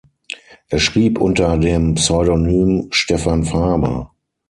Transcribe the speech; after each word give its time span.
Er 0.69 0.79
schrieb 0.79 1.19
unter 1.19 1.59
dem 1.59 1.93
Pseudonym 1.93 2.87
Stefan 2.89 3.43
Faber. 3.45 4.11